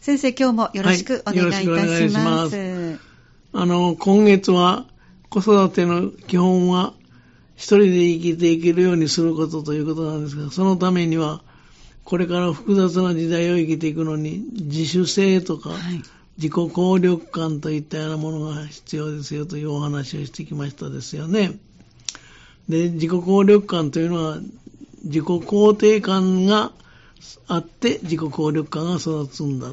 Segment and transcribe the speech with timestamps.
[0.00, 2.56] 先生、今日もよろしくお願いいたします。
[2.56, 3.00] はい、ます
[3.52, 4.86] あの、今月は
[5.28, 6.94] 子育ての基本は
[7.54, 11.42] 一人で生きていけるようにすることということなんですが、そのためには、
[12.04, 15.70] これから複雑な時代を生きていくのに、自主性とか、
[16.38, 21.58] 自己効力感といったようなものが必要ですよというお話をしてきましたですよね。
[22.70, 24.38] で、自己効力感というのは、
[25.04, 26.72] 自己肯定感が
[27.48, 29.72] あって自己効力感が育つんだ。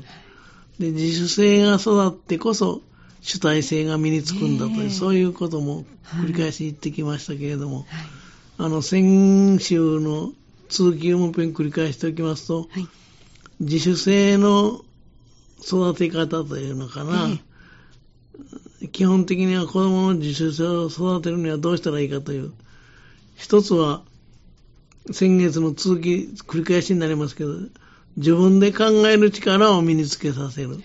[0.79, 2.81] で、自主性が育ってこそ
[3.21, 7.85] 主体性が身につくんだという、そういうことも繰り返し言ってきましたけれども、はい、
[8.59, 10.31] あの、先週の
[10.69, 12.87] 続きをもう一遍繰り返しておきますと、はい、
[13.59, 14.81] 自主性の
[15.61, 17.27] 育て方というのかな、
[18.91, 22.53] 基本的には子供の自主性を育てるにはどうしたらいいかという、
[23.35, 24.03] 一つは、
[25.11, 27.53] 先月の続き、繰り返しになりますけど、
[28.17, 30.79] 自分で考える力を身につけさせる。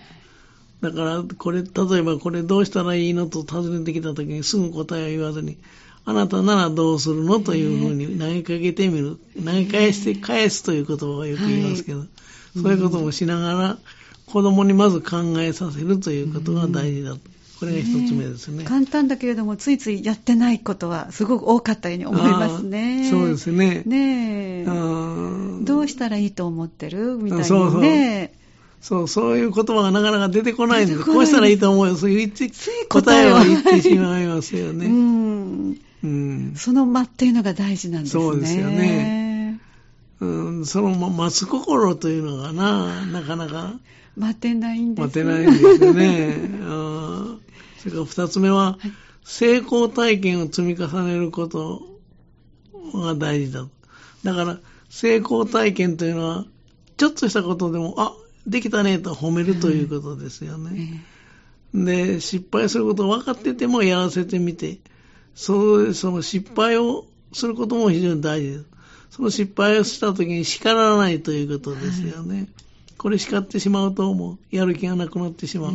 [0.81, 5.57] だから、これ、例えばこれどうしたらいいのと尋ねてきたときにすぐ答えを言わずに、
[6.05, 9.17] あなたならどうするのというふうに投げかけてみる。
[9.43, 12.05] 投げ返して返すという言葉をよく言いますけど、
[12.61, 13.77] そういうこともしながら、
[14.25, 17.19] 子供にまず考えさせるということが大事だと。
[17.63, 23.09] これが一つ目ですね、簡単だけれども、ついついやってないことはすごく多かったように思いますね。
[23.09, 23.83] そうですね。
[23.85, 24.65] ねえ。
[24.65, 27.45] どうしたらいいと思ってるみたいなね。
[27.45, 27.83] そうそう
[28.83, 31.95] そう、そういう言葉がなかなか出てこないんで、こうしたらいいと思うよ。
[31.95, 32.31] そういう
[32.89, 34.87] 答えを言ってしまいますよね。
[34.87, 35.77] うん。
[36.03, 36.53] うん。
[36.57, 38.23] その間っていうのが大事なんですね。
[38.23, 39.61] そうですよね。
[40.19, 43.75] うん、その待つ心というのがな、なかなか。
[44.15, 46.37] 待てないんです待てないんですよね。
[47.83, 48.91] それから二つ目は、はい、
[49.25, 51.81] 成功体験を積み重ねること
[52.93, 53.67] が大事だ。
[54.23, 56.45] だから、成功体験というのは、
[56.95, 58.13] ちょっとしたことでも、あ、
[58.47, 61.03] できたねと褒めるということですよね。
[61.73, 64.79] で、失敗することを分かっててもやらせてみて、
[65.35, 68.65] そうその失敗をすることも非常に大事です。
[69.11, 72.35] その失敗をした時に叱らないということですよね。
[72.37, 72.47] はい、
[72.97, 75.73] これ叱ってしまうともうやる気がなくなってしまう。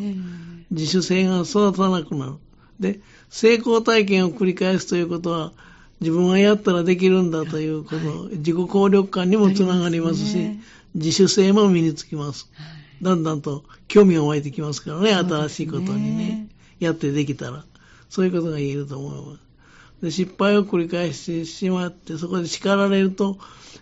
[0.71, 2.33] 自主性が育たなくなる。
[2.81, 5.53] で、成功体験を繰り返すということは、
[6.01, 10.61] 自分がやったらできるんだということ、はい、自己効力感にもつながりますし、ね、
[10.95, 12.51] 自主性も身につきます。
[13.03, 17.65] だんだんと興味が湧いてきますからね、新しいことにね、やってできたら。
[18.09, 19.49] そういうことが言えると思います。
[20.03, 23.39] で失敗を繰り返してしまって、そこで叱られると、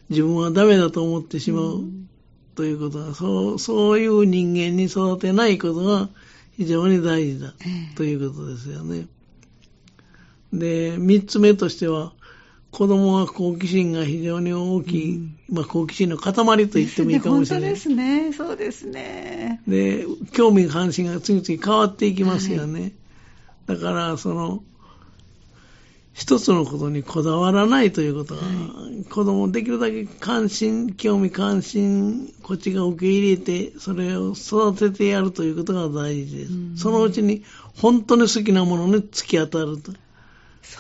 [0.09, 1.85] 自分はダメだと思ってしまう、
[2.57, 6.09] ということが、そう、そういう人間に育てないことが
[6.57, 7.55] 非常に大事だ、
[7.95, 9.07] ということですよね。
[10.53, 12.13] で、三つ目としては、
[12.71, 17.71] 子供は好奇心が非常に大きい、うん、まあ好奇心の塊と言ってもいいかもしれない。
[17.71, 19.61] 本当ですね、そうですね。
[19.69, 22.81] で、興味関心が次々変わっていきますよね。
[22.81, 22.93] はい、
[23.67, 24.65] だから、その、
[26.17, 28.49] 一つのことにこだわらないということが、は
[28.91, 36.53] い、子供できるだけ関心、興味関心、こっちが受け入れて、それを育ててやるということが大事です。
[36.55, 37.45] うん、そのうちに
[37.77, 39.93] 本当に好きなものに突き当たると。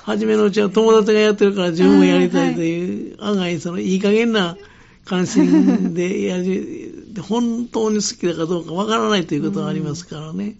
[0.04, 4.56] 初めのうちは友達がやってるから自分もやりたいという、案外そのいい加減な
[5.04, 10.56] 関心でやり、本当に好きだかどうかわからないということがありますからね。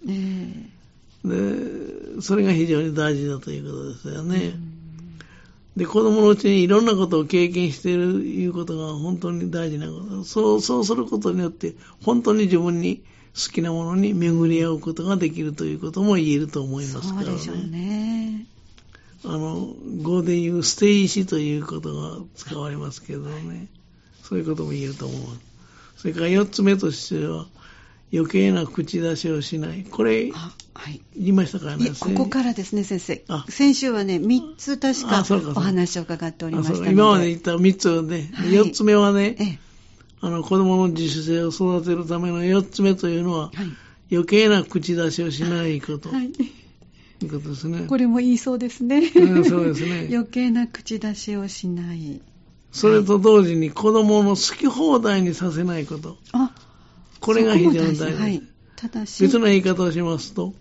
[1.25, 4.55] で、それが非常に大事だということですよね。
[5.77, 10.25] で、子供のうちにいろんなことを経験しているいうことが本当に大事なこと。
[10.25, 13.03] そう、そうすることによって、本当に自分に
[13.35, 17.27] 好きなものに巡り合うことができるということも言えると思いますからね。
[17.27, 18.47] そうでしょうね。
[19.25, 23.69] あの、語で言う捨て石ということが使われますけどね。
[24.23, 25.21] そういうことも言えると思う。
[25.97, 27.47] それから四つ目としては、
[28.13, 29.85] 余計な口出しをしない。
[29.85, 31.91] これ、はい、言いましたからね。
[31.99, 33.25] ここからですね、先生。
[33.49, 35.25] 先週はね、三つ確か
[35.57, 39.61] お話を伺っておりました今まで言った三つをね、四、はい、つ目はね、
[40.21, 43.53] あの、子供の自主性を育てるための四つ目というのは、はい、
[44.13, 46.09] 余計な口出しをしないこと。
[46.11, 46.31] はい
[47.25, 47.87] いうことですね。
[47.87, 48.99] これも言いそうですね。
[49.15, 50.09] うん、そうですね。
[50.13, 52.21] 余計な口出しをしない。
[52.73, 56.19] それと同時に子供の好き放題にさせないこと。
[56.33, 56.53] あ
[57.27, 58.05] これが非常に大事。
[58.05, 58.43] はい、
[58.77, 59.23] 正しい。
[59.25, 60.55] 別の言い方をしますと、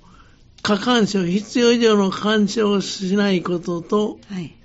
[0.63, 4.55] 過干渉、必要以上の干渉をしないことと、はい、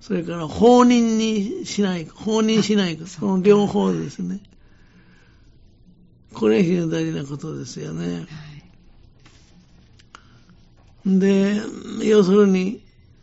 [0.00, 4.40] それから放任にしない、放任しないその両方ですね。
[6.34, 8.14] これ非常に大事なことですよね。
[8.14, 8.26] はい
[11.06, 11.62] で、
[12.02, 12.82] 要するに、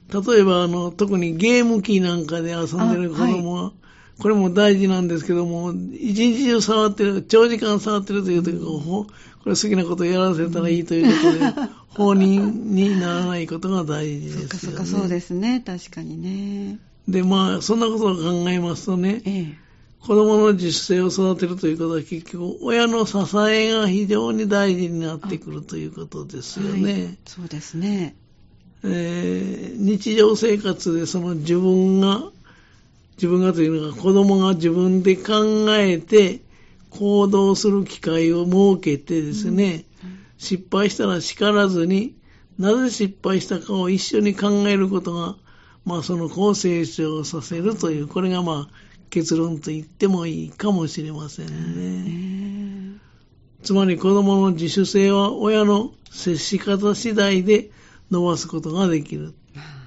[0.09, 3.73] 例えばあの、特にゲーム機なんかで遊んでる子供は、はい、
[4.19, 9.07] これも大事なんですけども、一日中触ってる、長時間触ってるというと、こ
[9.45, 14.47] れ好きなことやらせたらいいということで、 放任にならないことが大事ですよね。
[14.47, 15.61] そっかそっか、そうですね。
[15.65, 16.79] 確かにね。
[17.07, 19.57] で、まあ、そんなことを考えますとね、ええ、
[20.01, 23.17] 子供の自主性を育てるということは結局、親の支
[23.49, 26.93] えが非常に大事になってくるということですよね。
[26.93, 28.15] はい、そうですね。
[28.83, 32.31] えー、日常生活でその自分が
[33.17, 36.41] 自分がというのが子供が自分で考えて
[36.89, 42.15] 行動する機会を設けてですね、うん、失敗したら叱らずに、
[42.57, 45.35] なぜ失敗したかを一緒に考えることが、
[45.83, 48.75] まあその高成長させるという、これがまあ
[49.09, 52.99] 結論と言ってもいいかもしれませんね。
[53.63, 57.71] つまり子供の自主性は親の接し方次第で
[58.11, 59.33] 伸ばすことができる。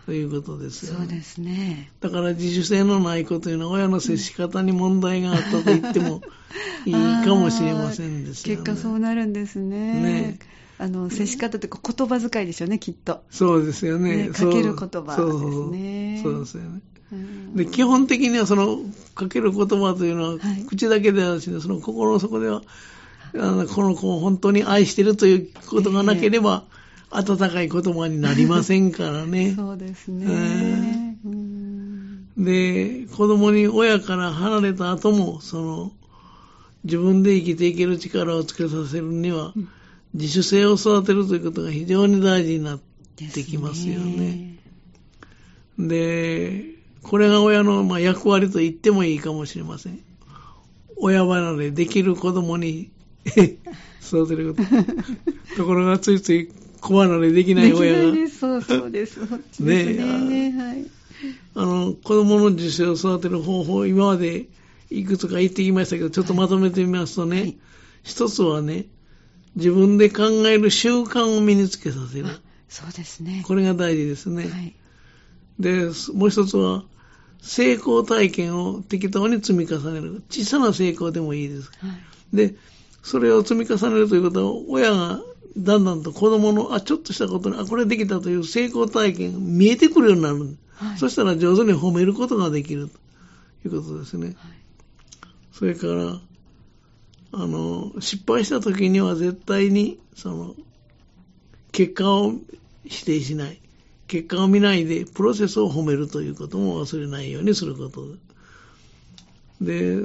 [0.09, 1.91] ということですよ、ね、そうですね。
[2.01, 6.23] だから自主性のない子というのは親の接し方に問題があったと言っても
[6.87, 6.95] いい
[7.27, 8.63] かもしれませんですよね。
[8.63, 9.77] 結果そうなるんですね。
[10.01, 10.39] ね
[10.79, 13.23] あの、接し方って言葉遣いでしょうね、きっと。
[13.31, 14.29] そうですよね。
[14.29, 16.21] ねかける言葉ですね。
[16.23, 16.81] そうですよね。
[17.55, 18.81] で基本的にはその
[19.15, 20.39] かける言葉というのは、
[20.69, 22.63] 口だけではなくて、その心の底では
[23.35, 26.65] あのこの子を本当に愛しているということがなければ、
[27.11, 29.55] 温かい言葉になりませんからね。
[29.57, 31.19] そうですね。
[32.37, 35.93] で、子供に親から離れた後も、その、
[36.85, 39.53] 自分で生きていける力をつけさせるには、
[40.15, 42.81] 自主性を育てるということが非常に大事になっ
[43.17, 44.57] てきますよね。
[45.79, 46.65] で
[47.03, 50.01] これが親のまあ役割と言ってもいいかもしれません。
[50.97, 52.91] 親離れできる子供に
[54.03, 54.69] 育てること。
[55.57, 58.13] ところがついつい子離れできない親が。
[58.13, 59.19] でそうそうです。
[59.61, 60.87] ねね、はい。
[61.55, 64.47] あの、子供の自主を育てる方法、今まで
[64.91, 67.59] いくつか言ってきましたけど、ちょっとまとめてみますとね、はい、
[68.03, 68.87] 一つはね、
[69.57, 72.27] 自分で考える習慣を身につけさせる。
[72.69, 73.43] そうですね。
[73.47, 74.45] これが大事ですね。
[74.45, 74.75] はい、
[75.59, 76.85] で、もう一つは、
[77.41, 80.23] 成功体験を適当に積み重ねる。
[80.29, 81.71] 小さな成功でもいいです。
[81.81, 81.89] は
[82.33, 82.57] い、で、
[83.03, 85.23] それを積み重ねるということは、親が
[85.59, 90.57] だんだんと子供の、あ、ちょっとしたことに、あ、これできたという成功体験見えてくるようになる。
[90.77, 92.89] はい、そしたら上手に褒めることができる
[93.63, 94.27] ということですね。
[94.27, 94.37] はい、
[95.53, 96.21] それから、
[97.33, 100.55] あの、失敗した時には絶対に、その、
[101.73, 102.35] 結果を
[102.85, 103.61] 否定しない。
[104.07, 108.07] 結果を見ないで、プロセスを褒めるということも忘れないようにすること
[109.61, 109.99] で、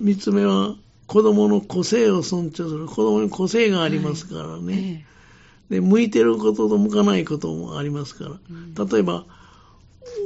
[0.00, 0.76] 三つ目は、
[1.08, 2.86] 子供の個性を尊重する。
[2.86, 5.06] 子供に個性がありますからね。
[5.70, 8.30] はい、で、向いてることと向かないこともありますから。
[8.30, 9.24] うん、例えば、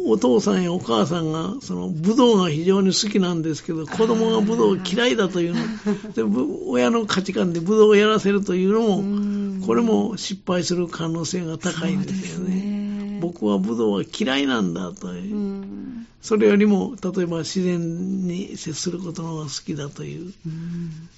[0.06, 5.61] お父さんやお母さんが、その、武道が非常に好きなんですけど、子供が武道嫌いだというの、
[6.14, 6.23] で
[6.67, 13.20] 親の価値観で武道をやらせるというのも、これも失敗する可能性が高いんですよね。
[13.23, 16.01] 僕は武道は嫌いなんだという。
[16.22, 20.32] それよりも、例えば自然に接することの方が好きだという、う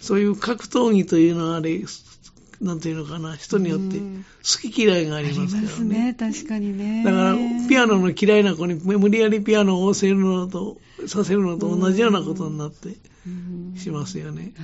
[0.01, 1.83] そういう格闘技というのはあれ、
[2.63, 5.57] なんていうのかな、人によって好き嫌いがありますからね。
[5.57, 7.05] ありますね、確かにね。
[7.05, 7.37] だから、
[7.69, 12.97] ピアノの嫌いな子に無理やりピアノを教えるのと、させるのと同じようなことになって
[13.79, 14.55] しますよね。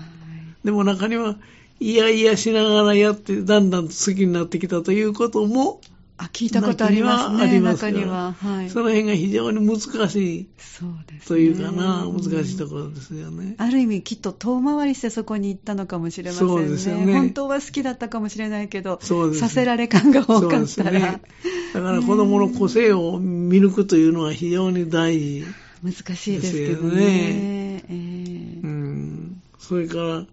[0.64, 1.36] でも中には、
[1.80, 5.82] いやいやしながらやって、だんだん好きになってきたということも
[6.22, 7.42] あ、聞いたことありますね。
[7.44, 8.34] あります中には。
[8.34, 8.68] はい。
[8.68, 10.48] その辺が非常に難しい。
[10.58, 13.54] そうです、ね、というかな、難しいところですよね。
[13.56, 16.52] ある意味、きっと遠回りしてそこに行ったのかもしれませんね。
[16.52, 17.14] そうですよね。
[17.14, 20.90] 本当は好きだったかもしれないけど、そうです、させられ感が多かったら。
[20.90, 21.22] ね、
[21.72, 25.44] だから子供の個性を見抜くというのは非常に大事、
[25.82, 27.82] 難しいですけどね。
[27.88, 29.42] えー、うん。
[29.58, 30.26] それから、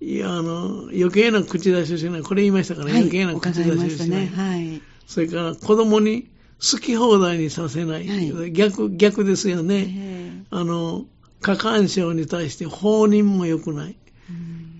[0.00, 2.22] いや、あの、余計な口出しをしない。
[2.22, 4.26] これ言いましたから、ね、余計な口出しをしない。
[4.26, 4.82] はい。
[5.06, 6.28] それから子供に
[6.60, 8.08] 好き放題にさせない。
[8.08, 10.44] はい、逆、逆ですよね。
[10.50, 11.04] あの、
[11.40, 13.96] 過干渉に対して放任も良くない。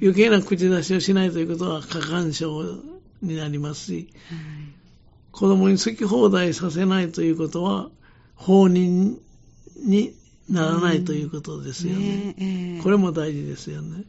[0.01, 2.83] 余計な口出しをしないということは過干渉
[3.23, 4.05] になりますし、はい、
[5.33, 7.91] 子供に好き放題させないということは
[8.35, 9.19] 放任
[9.77, 10.15] に
[10.49, 11.99] ならないということですよね。
[11.99, 14.05] ねえー、これも大事ですよね。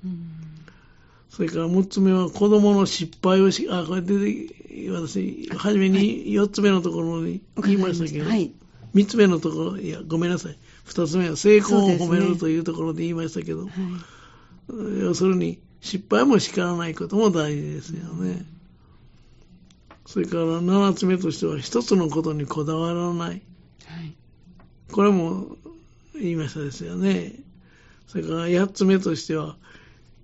[1.29, 4.55] それから6つ目は子供の失敗をし、あ、これ出て、
[4.91, 8.51] 私、はじめに4つ目のところに言いましたけど、はい、
[8.93, 10.57] 3つ目のところ、いや、ごめんなさい。
[10.87, 13.71] 2つ目は成功を褒めるというところで言いましたけど、ね
[14.67, 18.45] はい、要するに失敗も叱らないことも大事ですよね。
[20.05, 23.29] それから7つ目としては、一つのことにこだわらない。
[23.29, 23.41] はい、
[24.91, 25.55] これも
[26.13, 27.33] 言いましたですよね。
[28.07, 29.57] それから8つ目としては、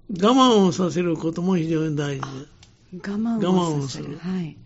[0.10, 2.28] 我慢をさせることも非常に大事
[2.94, 4.18] 我慢をさせる。
[4.18, 4.58] はい。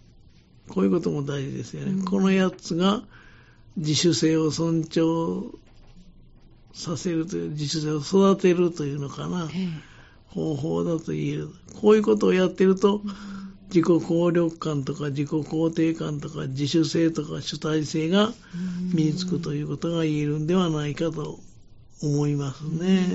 [0.70, 1.92] こういうことも大事ですよね。
[1.92, 3.04] うん、この8つが
[3.78, 5.52] 自主性を尊重
[6.74, 9.48] させるという、自主性を育てるというのかな、
[10.28, 11.50] 方法だと言える。
[11.80, 13.02] こういうことをやってると、
[13.70, 18.32] 自己効力感とか自己肯定感とか自主性とか主体性が
[18.94, 21.40] 身につくということが言えるんではないかと
[22.02, 23.08] 思いますね。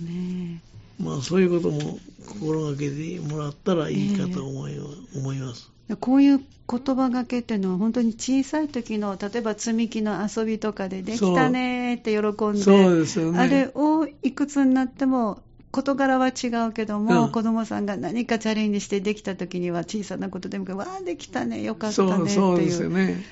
[0.00, 0.62] ね
[0.98, 4.78] まあそういうことも心がけてもらったらいいかと思い,、
[5.16, 5.70] 思います。
[6.00, 22.28] こういう言葉がけっていうのは本当に小さい時の例えば積み木の遊びとかでできたねって喜んでそうですよ、ね、あれをいくつになっても事柄は違うけども、うん、子供さんが何かチャレンジしてできた時には小さなことでもわあできたねよかったねっていう。
[22.28, 23.24] そうですよね。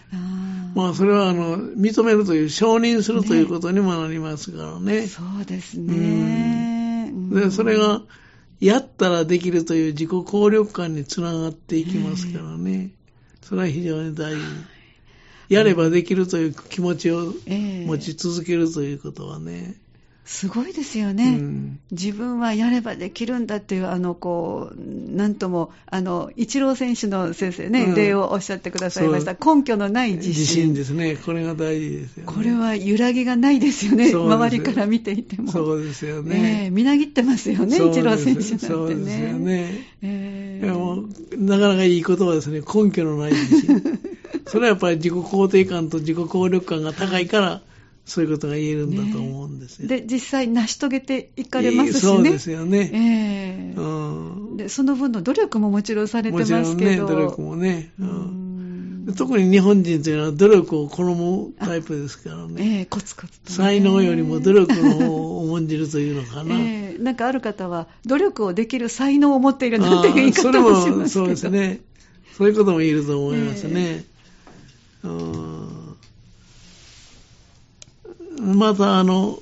[0.75, 6.70] まあそれはあの認めるという承認するということにもなりますからね、ね、そうですね、うん、
[7.31, 8.03] でそれが
[8.61, 12.91] やったらできるという自己効力感につながっていきますからね。
[13.43, 14.41] それは非常に大事。
[15.49, 19.77] やればできるという気持ちを持ち続けるということはね。
[20.25, 30.41] すごいですよね、うん、自分はやればできるんだっていう、あのこうなんとも、あのイチロー選手の先生ね、うん、例をおっしゃってくださいました、根拠のない自信。
[30.41, 35.51] 自信ですね、これが大事ですよ、ね、これは揺らぎがないですよね、周りから見ていても。
[35.51, 36.67] そうですよね。
[36.67, 38.59] えー、みなぎってますよね、イチロー選手なんてね。
[38.59, 39.87] そうですよね。
[40.03, 43.83] えー、もなかなかいい言葉ですね、根拠のない自信。
[44.47, 47.63] それはやっぱり自己肯定感と自己効力感が高いから、
[48.05, 49.89] そういうことが言えるんだと思うんですよ。
[49.89, 52.01] ね、で、実際成し遂げていかれますしね。
[52.01, 52.91] そうですよね。
[52.93, 56.59] えー、うん、で、その分の努力ももちろんされてますけど。
[56.61, 57.93] もちろんね、努力もね。
[58.01, 62.81] うん、特に日本人というのは努力を好むタイプですからね。
[62.81, 66.57] えー、コツコツと、ね、才能よりも努力の方を重んじるというのかな。
[66.59, 71.07] えー、なんかある方は、努力をできる才能を持っているなんていう言い方もしますけど。
[71.09, 71.81] そうですね。
[72.37, 74.05] そういうことも言えると思いますね。
[75.05, 75.90] えー、うん
[78.41, 79.39] またあの、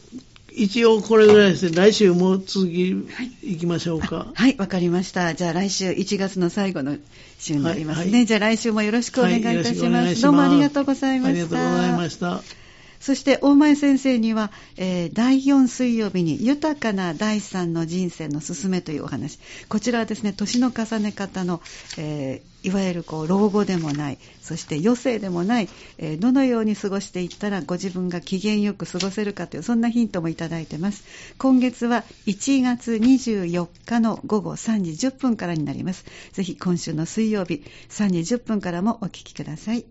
[0.53, 4.27] 一応これぐらいですね、来週も続き行きましょうか。
[4.35, 5.35] はい、わ、かりました。
[5.35, 6.97] じゃあ来週1月の最後の
[7.39, 8.03] 週になりますね。
[8.03, 11.31] はいはい、じゃあ来週もよろしくお願いいたしますどうもありがとうございました。
[11.31, 12.58] ありがとうございました。
[13.01, 19.39] そして大前先生には、えー、第4水曜日に豊かな第3の人生の勧めというお話。
[19.69, 21.61] こちらはですね、年の重ね方の、
[21.97, 31.05] えー、いわゆるこう老後でもない、そして余生でもない、えー、どのように過ごしていったらご自分が機嫌よく過ごせるかという、そんなヒントもいただいてます。
[31.39, 36.05] 今月は1月24日の午後3時10分からになります。
[36.33, 39.85] ぜひ今週の水曜日3時10分からもお聞きください。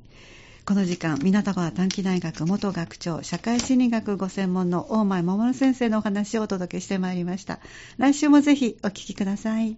[0.67, 7.61] この時間、港川短期大学元学長、社会心理学ご専門の大前守先生のお話をお届けしてまいりました。
[7.97, 9.77] 来週もぜひお聞きください。